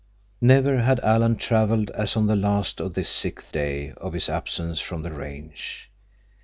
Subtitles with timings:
[0.41, 4.79] Never had Alan traveled as on the last of this sixth day of his absence
[4.79, 5.91] from the range.